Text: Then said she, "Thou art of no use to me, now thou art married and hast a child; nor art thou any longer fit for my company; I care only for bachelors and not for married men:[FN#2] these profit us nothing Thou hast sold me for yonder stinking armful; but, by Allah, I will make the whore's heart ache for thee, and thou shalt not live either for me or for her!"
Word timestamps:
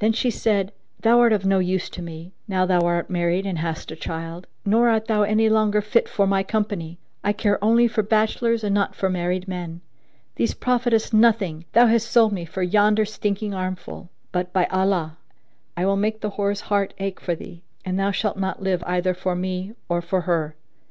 Then 0.00 0.12
said 0.12 0.68
she, 0.74 0.76
"Thou 1.00 1.18
art 1.20 1.32
of 1.32 1.46
no 1.46 1.58
use 1.58 1.88
to 1.88 2.02
me, 2.02 2.34
now 2.46 2.66
thou 2.66 2.80
art 2.82 3.08
married 3.08 3.46
and 3.46 3.56
hast 3.56 3.90
a 3.90 3.96
child; 3.96 4.46
nor 4.66 4.90
art 4.90 5.06
thou 5.06 5.22
any 5.22 5.48
longer 5.48 5.80
fit 5.80 6.10
for 6.10 6.26
my 6.26 6.42
company; 6.42 6.98
I 7.24 7.32
care 7.32 7.56
only 7.64 7.88
for 7.88 8.02
bachelors 8.02 8.62
and 8.62 8.74
not 8.74 8.94
for 8.94 9.08
married 9.08 9.48
men:[FN#2] 9.48 10.34
these 10.36 10.52
profit 10.52 10.92
us 10.92 11.14
nothing 11.14 11.64
Thou 11.72 11.86
hast 11.86 12.10
sold 12.10 12.32
me 12.34 12.44
for 12.44 12.62
yonder 12.62 13.06
stinking 13.06 13.54
armful; 13.54 14.10
but, 14.30 14.52
by 14.52 14.66
Allah, 14.66 15.16
I 15.74 15.86
will 15.86 15.96
make 15.96 16.20
the 16.20 16.32
whore's 16.32 16.60
heart 16.68 16.92
ache 16.98 17.18
for 17.18 17.34
thee, 17.34 17.62
and 17.82 17.98
thou 17.98 18.10
shalt 18.10 18.36
not 18.36 18.60
live 18.62 18.84
either 18.86 19.14
for 19.14 19.34
me 19.34 19.72
or 19.88 20.02
for 20.02 20.20
her!" 20.28 20.54